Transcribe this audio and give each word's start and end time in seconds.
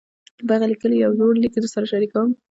پۀ 0.47 0.53
هغه 0.55 0.65
ليکلے 0.71 0.95
يو 0.97 1.11
زوړ 1.17 1.33
ليک 1.41 1.53
درسره 1.61 1.85
شريکووم- 1.91 2.29